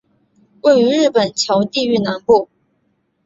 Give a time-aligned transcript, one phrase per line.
[0.63, 2.49] 位于日本桥地域南部。